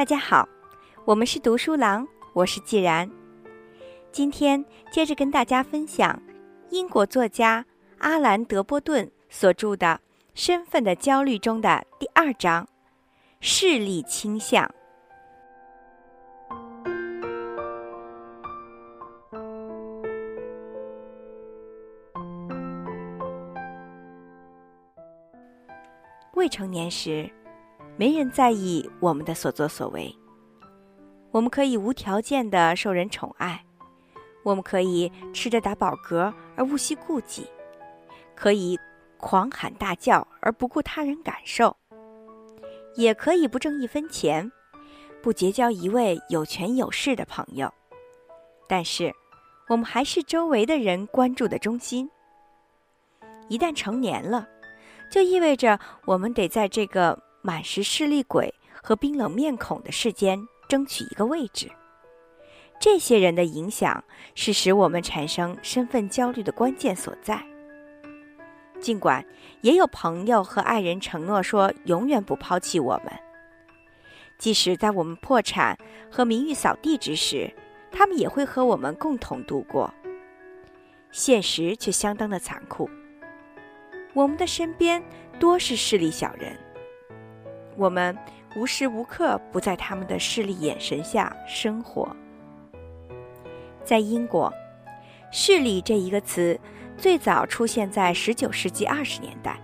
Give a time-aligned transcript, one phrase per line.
[0.00, 0.48] 大家好，
[1.04, 3.06] 我们是读书郎，我是既然。
[4.10, 6.18] 今天接着跟大家分享
[6.70, 7.62] 英国作家
[7.98, 9.86] 阿兰·德波顿所著的
[10.32, 12.66] 《身份的焦虑》中的第二章
[13.42, 14.66] “势力倾向”。
[26.32, 27.30] 未成年时。
[28.00, 30.10] 没人在意我们的所作所为。
[31.32, 33.62] 我们可以无条件的受人宠爱，
[34.42, 37.46] 我们可以吃着打饱嗝而无需顾忌，
[38.34, 38.78] 可以
[39.18, 41.76] 狂喊大叫而不顾他人感受，
[42.94, 44.50] 也可以不挣一分钱，
[45.20, 47.70] 不结交一位有权有势的朋友。
[48.66, 49.14] 但是，
[49.68, 52.08] 我们还是周围的人关注的中心。
[53.50, 54.48] 一旦成年了，
[55.12, 57.22] 就意味着我们得在这个。
[57.42, 61.70] 满是势利鬼和冰冷面孔的世间，争取一个位置。
[62.78, 64.02] 这些人的影响
[64.34, 67.44] 是使我们产生身份焦虑的关键所在。
[68.80, 69.22] 尽管
[69.60, 73.12] 也有朋友和爱人承诺说永远不抛弃我们，
[74.38, 75.76] 即使在我们破产
[76.10, 77.52] 和名誉扫地之时，
[77.92, 79.92] 他们也会和我们共同度过。
[81.10, 82.88] 现实却相当的残酷，
[84.14, 85.02] 我们的身边
[85.38, 86.56] 多是势利小人。
[87.80, 88.14] 我们
[88.56, 92.14] 无时无刻不在他们的势利眼神下生活。
[93.82, 94.52] 在英国
[95.32, 96.60] ，“势利”这一个词
[96.98, 99.58] 最早出现在19世纪20年代。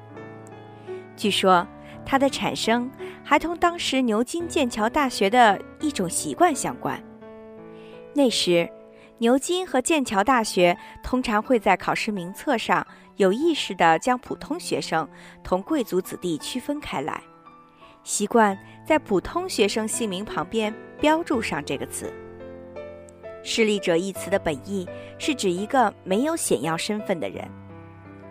[1.15, 1.67] 据说，
[2.07, 2.91] 它的产生
[3.23, 6.99] 还同当时牛津、剑桥大学的一种习惯相关。
[8.15, 8.67] 那时，
[9.19, 15.07] 牛津和剑桥大学通常会在考试名册上有意识地将普通学生
[15.45, 17.23] 同贵族子弟区分开来。
[18.07, 22.13] 习惯在普通学生姓名旁边标注上这个词。
[23.43, 27.45] 势利者一词的本意是指一个没有显要身份的人，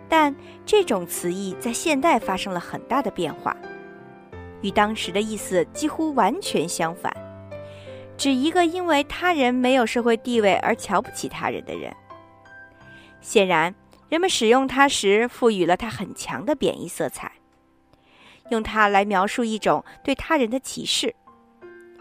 [0.08, 3.54] 但这种词义在现代发生了很大的变化，
[4.62, 7.14] 与当时的意思几乎完全相反，
[8.16, 11.94] 指一个因为他人没有社会地位而瞧不起他人的人。
[13.20, 13.74] 显然，
[14.08, 17.30] 人们使用它时赋予了它很强的贬义色彩。
[18.50, 21.14] 用它来描述一种对他人的歧视，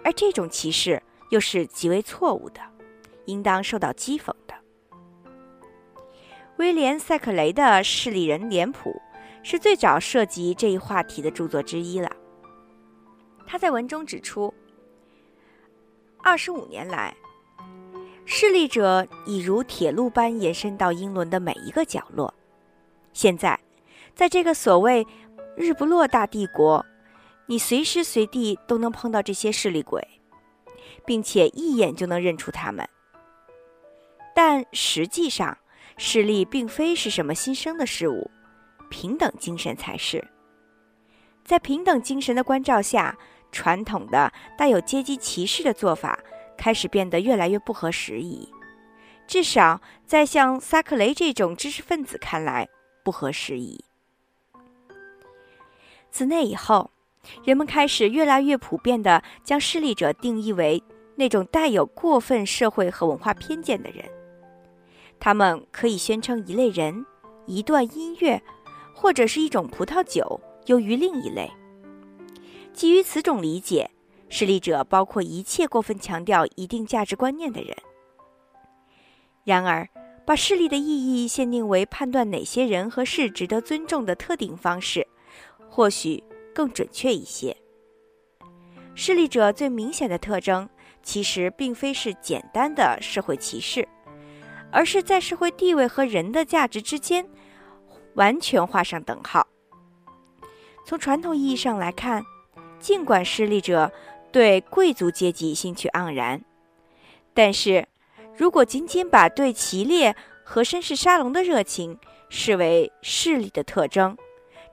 [0.04, 1.02] 而这种歧视
[1.32, 2.62] 又是极为错误的，
[3.26, 4.54] 应当受到讥讽的。
[6.58, 9.02] 威廉·塞克雷的《势利人脸谱》
[9.44, 12.10] 是最早涉及这一话题的著作之一了。
[13.46, 14.54] 他在文中指出，
[16.24, 17.16] 二十五年来，
[18.26, 22.34] 势利者已如铁路般延伸到英伦的每一个角落。
[23.12, 23.60] 现在，
[24.14, 25.06] 在这个所谓……
[25.56, 26.86] 日不落大帝国，
[27.46, 30.06] 你随时随地都能碰到这些势利鬼，
[31.06, 32.88] 并且一眼就能认出他们。
[34.36, 35.58] 但实际上，
[35.98, 38.30] 势利并非是什么新生的事物，
[38.90, 40.22] 平等精神才是。
[41.46, 43.18] 在平等精神的关照下，
[43.52, 46.20] 传统的带有阶级歧视的做法
[46.58, 48.50] 开始变得越来越不合时宜，
[49.26, 52.68] 至少在像萨克雷这种知识分子看来
[53.06, 53.86] 不合时宜。
[56.16, 56.92] 自那以后，
[57.44, 60.82] 人们开始越来越普遍地将势利者定义为
[61.18, 64.06] 那种带有过分社会和文化偏见的人。
[65.20, 67.06] 他们可以宣称一类人、
[67.48, 68.42] 一段音乐，
[68.94, 71.52] 或者是一种葡萄酒优于另一类。
[72.72, 73.92] 基于此种理解，
[74.30, 77.76] 势利者包括一切过分强调一定价值观念的人。
[79.44, 79.90] 然而，
[80.26, 85.06] 把势利的意义限定为判断哪些人和事值得尊重的特定方式。
[85.76, 87.54] 或许更准确一些。
[88.96, 90.70] 势利者最明显的特征，
[91.04, 93.86] 其实并非是简单的社会歧视，
[94.72, 97.28] 而是在社会地位和人的价值之间
[98.14, 99.46] 完全画上等号。
[100.86, 102.24] 从传统意义上来看，
[102.80, 103.92] 尽管势利者
[104.32, 106.42] 对贵族阶级兴趣盎然，
[107.34, 107.86] 但是
[108.34, 112.00] 如果仅仅把对骑猎和绅士沙龙的热情
[112.30, 114.18] 视为势力的特征，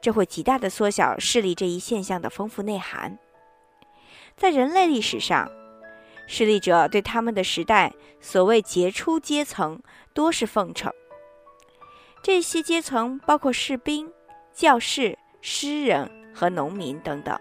[0.03, 3.19] 这会极大的缩小势力这一现象的丰富内涵。
[4.37, 5.49] 在人类历史上，
[6.27, 9.81] 势力者对他们的时代所谓杰出阶层
[10.13, 10.93] 多是奉承。
[12.23, 14.13] 这些阶层包括士兵、
[14.53, 17.39] 教士、诗人和农民等等。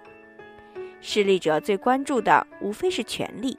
[1.02, 3.58] 势力者最关注的无非是权力。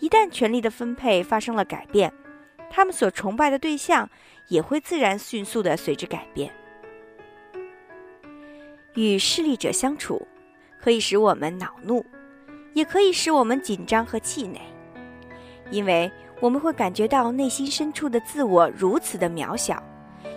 [0.00, 2.12] 一旦权力的分配发生了改变，
[2.70, 4.08] 他们所崇拜的对象
[4.48, 6.52] 也会自然迅速地随之改变。
[8.94, 10.26] 与势利者相处，
[10.80, 12.04] 可以使我们恼怒，
[12.72, 14.60] 也可以使我们紧张和气馁，
[15.70, 16.10] 因为
[16.40, 19.82] 我们会感觉到内心深处的自我如此的渺小，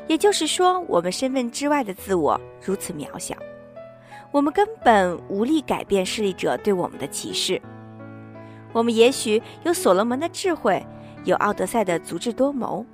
[0.07, 3.35] 也就是说，我们身份之外的自我如此渺小，
[4.31, 7.61] 我们根本无力改变势力者对我们的歧视。
[8.71, 10.85] 我们也许有所罗门的智慧，
[11.23, 12.85] 有奥德赛的足智多谋，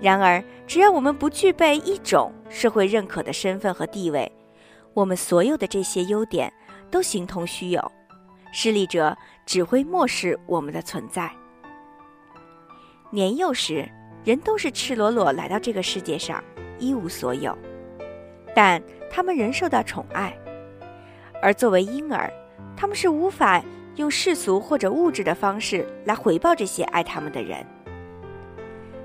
[0.00, 4.30] 然而，只要我们不具备一种社会认可的身份和地位，
[4.98, 6.52] 我们所有的这些优点
[6.90, 7.92] 都形同虚有。
[8.50, 9.16] 势力者
[9.46, 11.30] 只会漠视我们的存在。
[13.08, 13.88] 年幼时，
[14.24, 16.42] 人都是赤裸裸来到这个世界上，
[16.80, 17.56] 一无所有，
[18.56, 20.32] 但他们仍受到宠爱；
[21.40, 22.28] 而作为婴儿，
[22.76, 23.62] 他们是无法
[23.94, 27.64] 用世俗或者物质的方式来回报这些爱他们的人。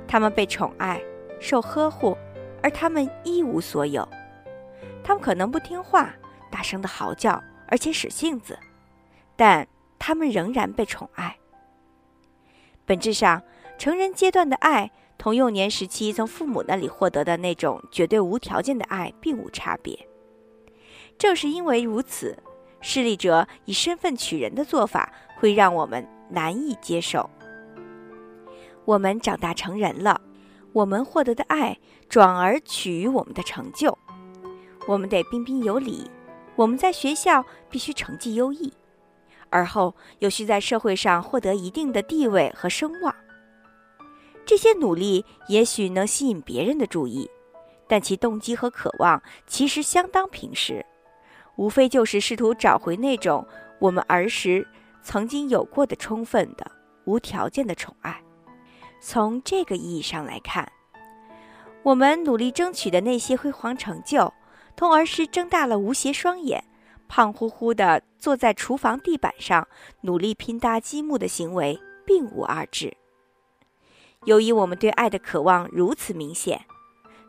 [0.07, 0.99] 他们被宠爱、
[1.39, 2.17] 受呵护，
[2.63, 4.07] 而他们一无所有。
[5.03, 6.13] 他们可能不听话，
[6.49, 8.57] 大声的嚎叫，而且使性子。
[9.35, 9.67] 但
[9.99, 11.35] 他们仍然被宠爱。
[12.85, 13.41] 本质上，
[13.77, 20.07] 成人阶段的爱同幼年时期从父母那里获得的那种绝对无条件的爱并无差别。
[21.17, 22.37] 正是因为如此，
[22.81, 27.29] 势利者以身份取人的做法会让我们难以接受。
[28.85, 30.19] 我们长大成人了，
[30.73, 31.79] 我们获得的爱
[32.09, 33.97] 转而取于我们的成就。
[34.87, 36.09] 我们得彬彬有礼，
[36.55, 38.71] 我们在学校必须成绩优异。
[39.49, 43.15] 而后又需在社会上获得一定的地位和声望。
[44.45, 47.29] 这些努力也许能吸引别人的注意，
[47.87, 50.83] 但其动机和渴望其实相当平实，
[51.55, 53.47] 无非就是试图找回那种
[53.79, 54.67] 我们儿时
[55.03, 56.69] 曾经有过的充分的、
[57.05, 58.21] 无条件的宠爱。
[58.99, 60.69] 从这个意义上来看，
[61.83, 64.33] 我们努力争取的那些辉煌成就，
[64.75, 66.63] 同儿时睁大了无邪双眼。
[67.09, 69.67] 胖乎乎的坐在厨房地板上
[70.01, 72.91] 努力拼搭积木的行为并无二致。
[74.25, 76.65] 由于我们对爱的渴望如此明显，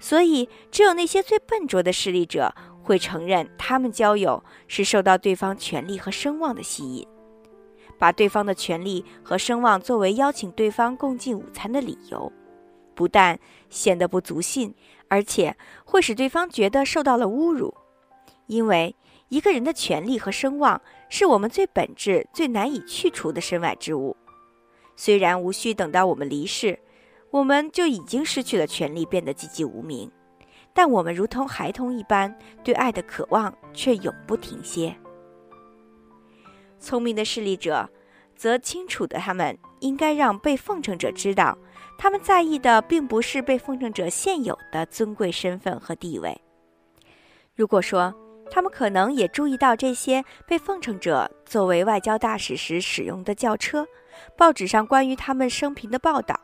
[0.00, 7.06] 所以只有那些最笨拙的势力者会承认，他们交友是受到对方权力和声望的吸引，
[7.98, 12.32] 把对方的权力和声望作为邀请对方共进午餐的理由，
[12.94, 13.38] 不但
[13.68, 14.74] 显得不足信，
[15.08, 17.74] 而且会使对方觉得受到了侮辱，
[18.46, 18.94] 因为。
[19.30, 24.16] 一个人的权利和声望是我们最本质、最难以去除的身外之物。
[24.94, 26.78] 虽然无需等到我们离世，
[27.30, 30.08] 我们就已经失去了权利，变得寂寂无名，
[30.72, 34.94] 但我们如同孩童一般对爱的渴望却永不停歇。
[36.78, 37.88] 聪明的势力者
[38.36, 41.58] 则清楚的，他们应该让被奉承者知道，
[41.96, 46.38] 他们在意的并不是被奉承者现有的尊贵身份和地位。
[47.54, 48.14] 如果说，
[48.50, 53.86] 他们可能也注意到这些被奉承者作为外交大使时使用的轿车，
[54.36, 56.38] 报纸上关于他们生平的报道，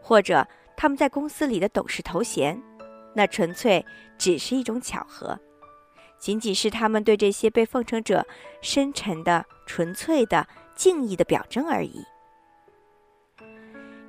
[0.00, 0.46] 或者
[0.76, 2.60] 他们在公司里的董事头衔，
[3.14, 3.84] 那纯粹
[4.18, 5.38] 只是一种巧合，
[6.18, 8.26] 仅仅是他们对这些被奉承者
[8.60, 12.04] 深沉的、纯粹的敬意的表征而已。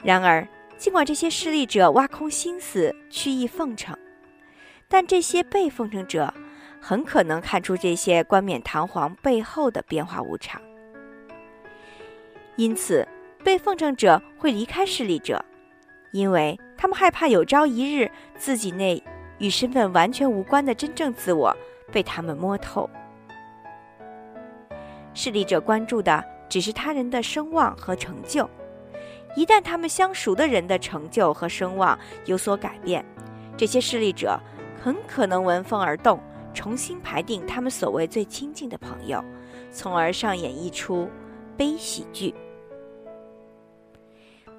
[0.03, 0.45] 然而，
[0.79, 3.95] 尽管这些势力者挖空心思曲意奉承，
[4.87, 6.33] 但这些被奉承者。
[6.81, 10.61] 很可能看出这些冠冕堂皇背后的变化无常，
[12.55, 13.05] 因此
[13.43, 15.43] 被奉承者会离开势力者，
[16.13, 19.03] 因为他们害怕有朝一日自己那
[19.39, 21.53] 与身份完全无关的真正自我
[21.91, 22.89] 被他们摸透。
[25.13, 28.49] 势力者关注的只是他人的声望和成就，
[29.39, 33.05] 一旦他们相熟的人的成就和声望有所改变，
[33.55, 34.37] 这些势力者
[34.83, 36.19] 很可能闻风而动。
[36.53, 39.23] 重新排定他们所谓最亲近的朋友，
[39.71, 41.09] 从而上演一出
[41.55, 42.35] 悲喜剧。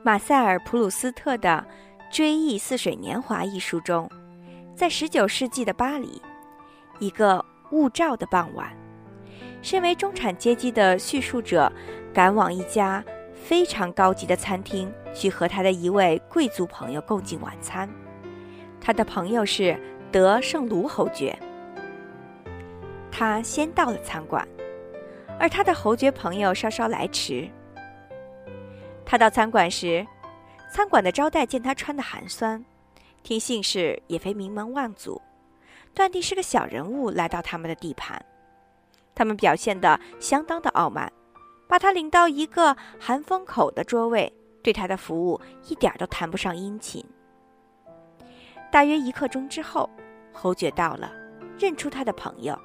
[0.03, 1.63] 马塞尔·普鲁斯特的
[2.17, 4.09] 《追忆似水年华》一书中，
[4.75, 6.23] 在19世纪的巴黎，
[7.01, 8.75] 一个雾罩的傍晚，
[9.61, 11.71] 身为中产阶级的叙述者
[12.15, 13.05] 赶往一家
[13.43, 17.89] 非常高级的餐厅，去和他的一位贵族朋友共进晚餐。
[18.81, 19.79] 他的朋友是
[20.13, 21.37] 德圣卢侯爵。
[23.11, 24.47] 他先到了餐馆，
[25.39, 27.49] 而他的侯爵朋友稍稍来迟。
[29.05, 30.07] 他到餐馆时，
[30.73, 32.65] 餐馆的招待见他穿得寒酸，
[33.23, 35.21] 听姓氏也非名门望族，
[35.93, 38.25] 断定是个小人物来到他们的地盘。
[39.13, 41.13] 他们表现得相当的傲慢，
[41.71, 47.05] 把他领到一个寒风口的桌位，对他的服务一点都谈不上殷勤。
[48.73, 49.89] 大约一刻钟之后，
[50.33, 51.13] 侯爵到了，
[51.57, 52.59] 认出他的朋友。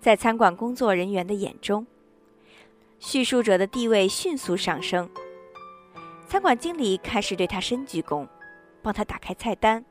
[0.00, 1.86] 在餐馆工作人员的眼中，
[2.98, 5.06] 叙述者的地位迅速上升。
[6.26, 8.26] 餐馆经理开始对他深鞠躬，
[8.80, 9.84] 帮他打开菜单，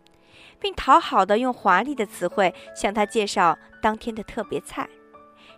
[0.60, 4.90] 并讨好的用华丽的词汇向他介绍当天的特别菜，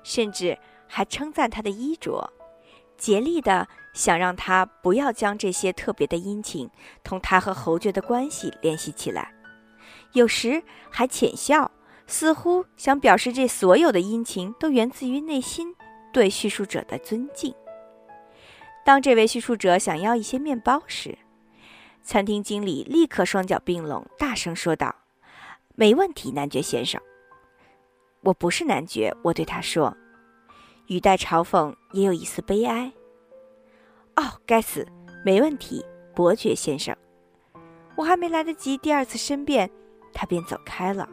[0.04, 0.58] 甚至
[0.90, 2.30] 还称赞他的衣着，
[3.02, 6.70] 竭力的想让他不要将这些特别的殷勤
[7.04, 9.34] 同他和侯爵的关系联系起来，
[10.14, 11.72] 有时还浅笑，
[12.06, 15.76] 似乎想表示这所有的殷勤都源自于内心。
[16.14, 17.56] 对叙述者的尊敬。
[18.84, 21.18] 当这位叙述者想要一些面包时，
[22.04, 24.94] 餐厅经理立刻双脚并拢，大声说道
[25.74, 27.02] ：“没问题，男爵先生。
[28.24, 29.96] ”“我不是男爵。”我对他说，
[30.92, 32.92] 语带嘲讽，也有一丝悲哀。
[34.18, 34.86] “哦，该死，
[35.24, 36.94] 没问题，伯爵先生。”
[37.96, 39.72] 我还没来得及第二次申辩，
[40.12, 41.08] 他便走开了。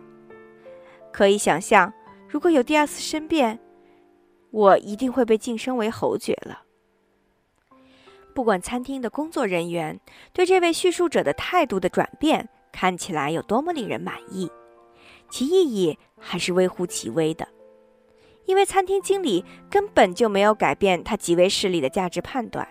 [1.12, 1.92] 可以想象，
[2.28, 3.58] 如果有第二次申辩。
[4.50, 6.62] 我一定会被晋升为侯爵了。
[8.34, 10.00] 不管餐厅的工作人员
[10.32, 14.50] 对这位叙述者的态度的转变看起来有多么令人满意，
[15.28, 17.46] 其意义还是微乎其微的，
[18.48, 22.66] 因为餐厅经理根本就没有改变他极为势利的价值判断，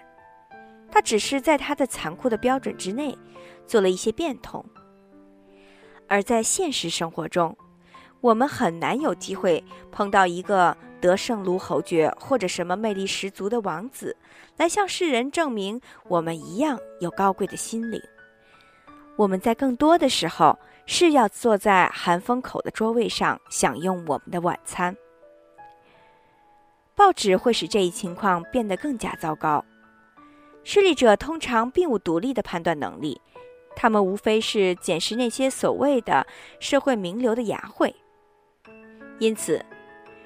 [0.92, 3.16] 他只是在他的残酷的标准之内
[3.68, 4.66] 做了一些变通。
[6.08, 7.56] 而在现实生活中，
[8.22, 14.18] 我们很难有机会碰到一个得胜卢侯爵或者什么魅力十足的王子，
[14.58, 18.02] 来向世人证明我们一样有高贵的心灵。
[19.16, 20.58] 我们在更多的时候
[20.88, 24.98] 是要坐在寒风口的桌位上享用我们的晚餐。
[26.98, 29.64] 报纸会使这一情况变得更加糟糕。
[30.64, 33.22] 势力者通常并无独立的判断能力，
[33.76, 36.26] 他们无非是检视那些所谓的
[36.60, 37.96] 社会名流的雅慧。
[39.20, 39.64] 因此，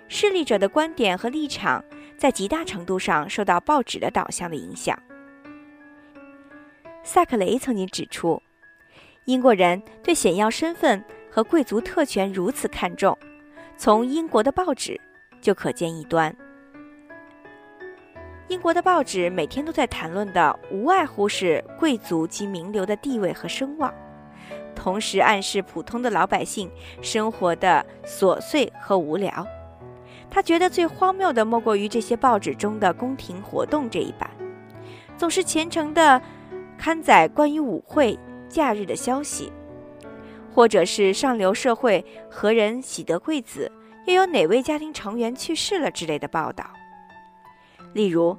[0.07, 1.83] 势力者的观点和立场
[2.17, 4.97] 在极大程度上受到报纸的导向的影响。
[7.03, 8.41] 萨克雷曾经指出，
[9.25, 13.17] 英国人对显要身份和贵族特权如此看重，
[13.75, 14.99] 从英国的报纸
[15.41, 16.33] 就可见一端。
[18.51, 23.93] 英国的报纸每天都在谈论的，无外乎是贵族及名流的地位和声望。
[24.75, 26.70] 同时暗示普通的老百姓
[27.01, 29.48] 生活的琐碎和无聊。
[30.29, 34.29] 他觉得最荒谬的莫过于这些报纸中的宫廷活动这一版，
[35.15, 36.22] 总是虔诚地
[36.77, 39.50] 刊载关于舞会、假日的消息，
[40.53, 43.72] 或者是上流社会何人喜得贵子，
[44.08, 46.65] 又有哪位家庭成员去世了之类的报道。
[47.93, 48.38] 例如，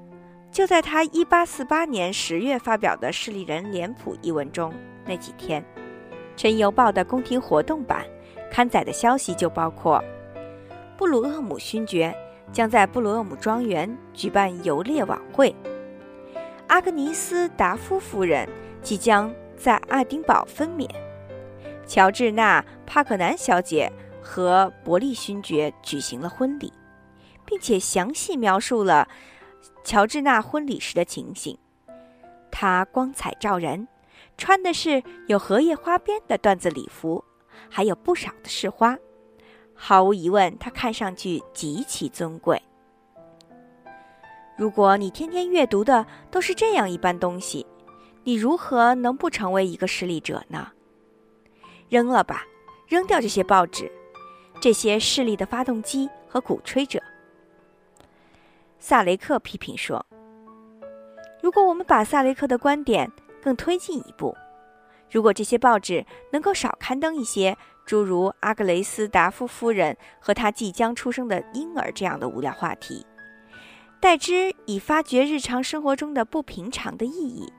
[0.50, 4.72] 就在他1848年10月发表的《势利人脸谱》一文中，
[5.04, 5.62] 那几天。
[6.34, 8.06] 《晨邮报》的宫廷活动版
[8.50, 10.02] 刊载的消息就包括：
[10.96, 12.14] 布鲁厄姆勋爵
[12.50, 15.54] 将在布鲁厄姆庄园举办游猎晚会；
[16.68, 18.48] 阿格尼斯·达夫夫人
[18.82, 20.88] 即将在爱丁堡分娩；
[21.86, 23.92] 乔治娜·帕克南小姐
[24.22, 26.72] 和伯利勋爵举行了婚礼，
[27.44, 29.06] 并且详细描述了
[29.84, 31.56] 乔治娜婚礼时的情形。
[32.50, 33.88] 她光彩照人。
[34.38, 37.22] 穿的是有荷叶花边的缎子礼服，
[37.68, 38.96] 还有不少的饰花。
[39.74, 42.60] 毫无疑问，她看上去极其尊贵。
[44.56, 47.66] 如果你天天阅读的都是这样一般东西，
[48.24, 50.72] 你如何能不成为一个势利者呢？
[51.88, 52.42] 扔了吧，
[52.88, 53.90] 扔掉这些报纸，
[54.60, 57.00] 这些势力的发动机和鼓吹者。
[58.84, 60.04] 萨雷克批评说
[61.40, 63.08] ：“如果我们把萨雷克的观点……”
[63.42, 64.36] 更推进一步，
[65.10, 73.04] 如果这些报纸能够少刊登一些诸如阿格雷斯达夫夫人和她即将出生的婴儿这样的无聊话题，
[73.98, 77.52] 代之以发掘日常生活中的不平常的意义，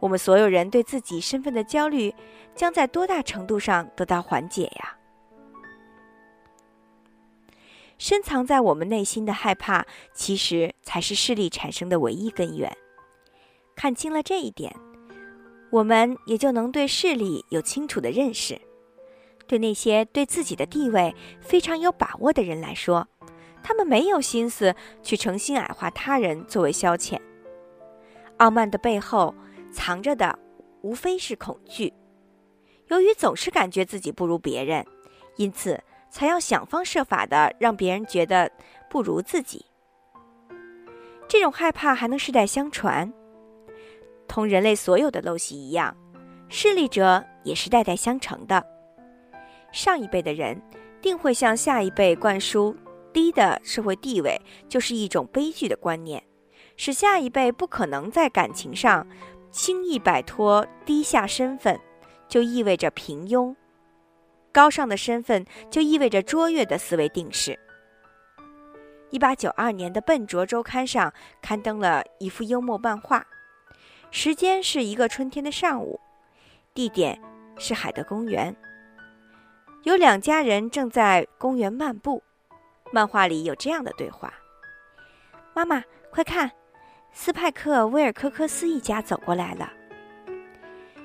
[0.00, 2.14] 我们所有人对自己身份的焦虑
[2.54, 4.94] 将在多大程度上得到缓解呀？
[8.10, 12.76] 深藏在我们内心的害怕，其实才是势力产生的唯一根源。
[13.76, 14.74] 看清了这一点。
[15.70, 18.60] 我们也就能对势力有清楚的认识。
[19.46, 23.06] 对那些对自己的地位非常有把握的人来说，
[23.62, 24.74] 他们没有心思
[25.04, 27.16] 去诚心矮化他人作为消遣。
[28.38, 29.32] 傲慢的背后
[29.70, 30.36] 藏着的
[30.82, 31.92] 无非是恐惧。
[32.88, 34.84] 由于总是感觉自己不如别人，
[35.36, 38.50] 因此才要想方设法的让别人觉得
[38.90, 39.64] 不如自己。
[41.28, 43.12] 这种害怕还能世代相传。
[44.26, 45.96] 同人类所有的陋习一样，
[46.48, 48.64] 势利者也是代代相承的。
[49.72, 50.60] 上一辈的人
[51.00, 52.76] 定会向下一辈灌输
[53.12, 56.22] 低的社会地位就是一种悲剧的观念，
[56.76, 59.06] 使下一辈不可能在感情上
[59.50, 61.78] 轻易摆脱低下身份，
[62.28, 63.54] 就意味着平庸；
[64.52, 67.58] 高尚的身份就意味着卓越的思维定式。
[69.10, 73.26] 一八九二年的《笨拙周刊》上刊登了一幅幽默漫画，
[74.10, 76.00] 时间是一个春天的上午，
[76.74, 77.20] 地点
[77.58, 78.54] 是海德公园。
[79.82, 82.22] 有两家人正在公园漫步。
[82.92, 84.32] 漫画里有这样的对话
[85.54, 86.50] ：“妈妈，快看，
[87.12, 89.72] 斯派克·威尔科克斯一家走过来了。”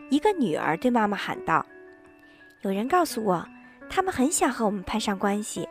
[0.10, 1.66] 一个女儿对妈妈喊道
[2.66, 3.48] ：“有人告诉我，
[3.90, 5.70] 他们很想和我们攀上关系。”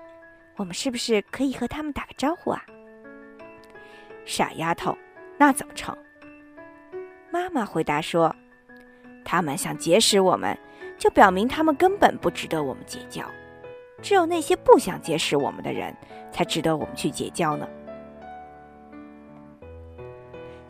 [0.57, 2.63] 我们是不是可以和他们打个招呼啊？
[4.25, 4.97] 傻丫头，
[5.37, 5.93] 那怎么成？
[7.33, 8.33] 妈妈回答说
[9.27, 10.57] ：“他们想结识我们，
[10.97, 13.25] 就表明他们根本不值得我们结交。
[14.01, 15.93] 只有那些不想结识我们的人，
[16.31, 17.69] 才值得我们去结交呢。”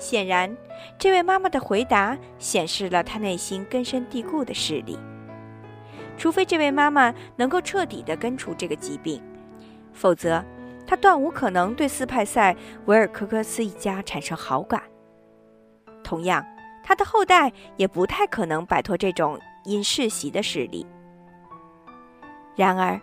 [0.01, 0.57] 显然，
[0.99, 4.99] 这位妈妈的回答显示了她内心根深蒂固的势力。
[6.17, 9.23] 除非这位妈妈能够彻底的根除这个疾病。
[9.93, 10.45] 否则，
[10.87, 12.55] 他断无可能对斯派塞
[12.87, 14.83] 维尔科克斯一家产生好感。
[16.03, 16.45] 同样，
[16.83, 20.87] 他的后代也不太可能摆脱这种因世袭的势力。
[22.57, 23.01] 然而，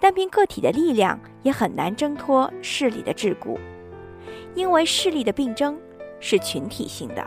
[0.00, 3.58] 单凭个体的力量也很难挣脱势力的桎梏，
[4.54, 5.78] 因为势力的并争
[6.20, 7.24] 是群体性的。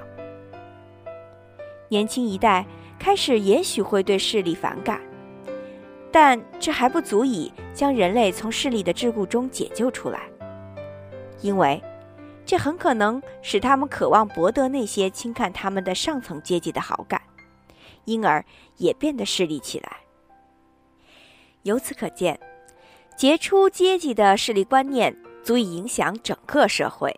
[1.89, 2.65] 年轻一代
[2.99, 5.01] 开始也许会对势力反感。
[6.19, 10.27] 但这还不足以将人类从势力的桎梏中解救出来，
[11.41, 11.79] 因为
[12.43, 17.21] 这很可能使他们渴望博得那些轻看他们的上层阶级的好感，
[18.05, 18.43] 因而
[18.77, 19.91] 也变得势利起来。
[21.61, 22.39] 由此可见，
[23.15, 27.15] 杰出阶级的势力观念足以影响整个社会，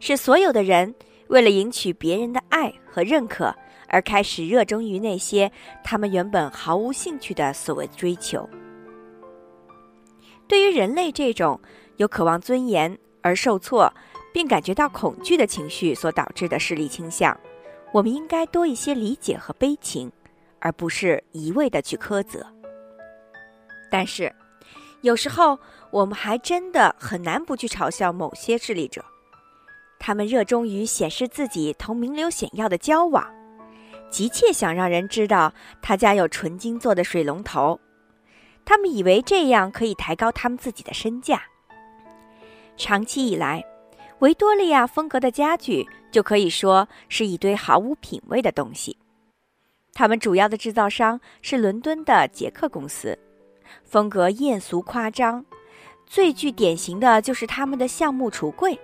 [0.00, 0.94] 使所有的人
[1.28, 3.54] 为了赢取别人的爱和认可。
[3.88, 5.50] 而开始热衷于那些
[5.84, 8.48] 他们原本毫无兴趣的所谓追求。
[10.48, 11.60] 对于人类这种
[11.96, 13.92] 有渴望尊严而受挫，
[14.32, 17.38] 并感觉到恐惧的情绪所导致的势力倾向，
[17.92, 20.10] 我们应该多一些理解和悲情，
[20.60, 22.46] 而不是一味的去苛责。
[23.90, 24.32] 但是，
[25.00, 25.58] 有时候
[25.90, 29.04] 我们还真的很难不去嘲笑某些势力者，
[29.98, 33.26] 他们热衷于显示自己同名流显要的交往。
[34.10, 37.78] 急切想让人知道他家有纯金做的水龙头，
[38.64, 41.42] 他们以为这样可以抬高他们自己的身价。
[42.76, 43.64] 长期以来，
[44.20, 48.96] 维多利亚风格的家具就可以说是一堆毫无品味的东西。
[49.92, 53.18] 他们主要的制造商是伦敦的捷克公司，
[53.82, 55.44] 风格艳俗夸张。
[56.06, 58.78] 最具典型的就是他们的橡木橱柜，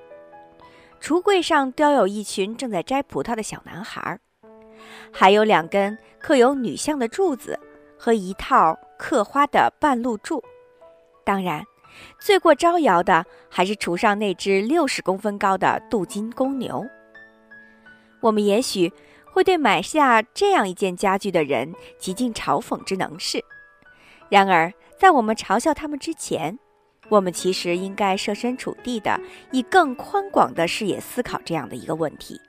[1.00, 4.18] 橱柜上雕有一群正在摘葡萄的小男孩。
[5.12, 7.58] 还有两根刻有女像的柱子
[7.98, 10.42] 和一套刻花的半露柱，
[11.24, 11.62] 当然，
[12.18, 16.86] 最过招摇的还是橱上那只六十公分高的镀金公牛。
[18.20, 18.92] 我们也许
[19.24, 23.44] 会对买下这样一件家具的人极尽嘲讽之能事，
[24.28, 26.58] 然而，在我们嘲笑他们之前，
[27.08, 29.20] 我们其实应该设身处地的
[29.50, 32.40] 以更宽广的视野思考这样的一个问题。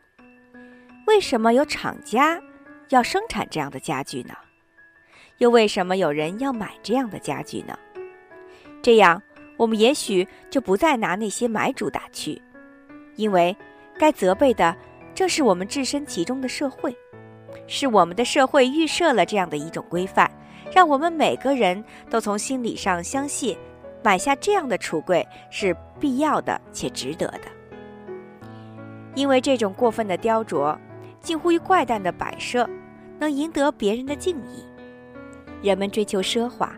[1.07, 2.41] 为什么有厂家
[2.93, 4.35] 要生产这样的家具呢？
[5.39, 7.75] 又为什么有人要买这样的家具呢？
[8.83, 9.19] 这样，
[9.57, 12.39] 我们也许就不再拿那些买主打趣，
[13.15, 13.55] 因为
[13.97, 14.75] 该责备的
[15.15, 16.95] 正是我们置身其中的社会，
[17.65, 20.29] 是我们的社会预设了这样的一种规范，
[20.71, 23.57] 让我们每个人都从心理上相信，
[24.03, 27.47] 买下这样的橱柜是必要的且值得的，
[29.15, 30.77] 因为这种过分的雕琢。
[31.21, 32.69] 近乎于怪诞的摆设，
[33.23, 34.65] 能赢得别人的敬意。
[35.61, 36.75] 人们追求奢华，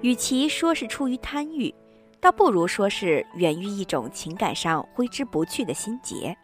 [0.00, 1.74] 与其说是出于贪欲，
[2.18, 6.34] 倒不如说是源于一种情感上挥之不去的心结。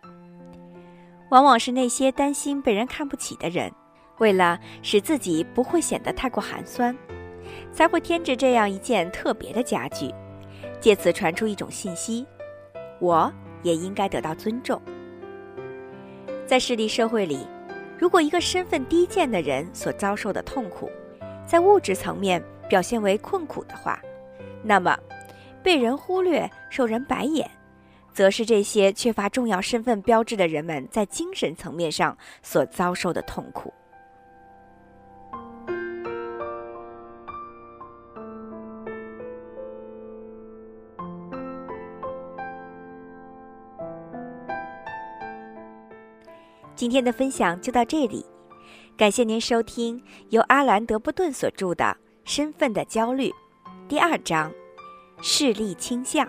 [1.30, 3.72] 往往是那些担心被人看不起的人，
[4.18, 6.94] 为了使自己不会显得太过寒酸，
[7.72, 10.12] 才会添置这样一件特别的家具，
[10.78, 12.26] 借此传出一种信息：
[13.00, 14.78] 我也应该得到尊重。
[16.44, 17.46] 在势力社会里，
[18.02, 20.90] 如果一个身份低贱的人所遭受的痛苦，
[21.46, 24.02] 在物质层面表现为困苦的话，
[24.64, 24.98] 那么
[25.62, 27.48] 被人忽略、受人白眼，
[28.12, 33.72] 则是这些缺乏重要身份标志的人们在精神层面上所遭受的痛苦。
[46.82, 48.26] 今天的分享就到这里，
[48.96, 51.84] 感谢您收听由阿兰·德波顿所著的
[52.24, 53.28] 《身份的焦虑》
[53.86, 54.52] 第二章
[55.22, 56.28] “视力倾向”。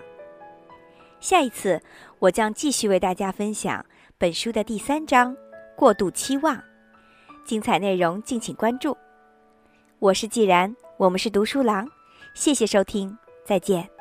[1.18, 1.82] 下一次
[2.20, 3.84] 我将继续为大家分享
[4.16, 5.36] 本书的第三章
[5.76, 6.62] “过度期望”，
[7.44, 8.96] 精彩内容敬请关注。
[9.98, 11.84] 我是既然，我们是读书郎，
[12.32, 13.93] 谢谢收听，再见。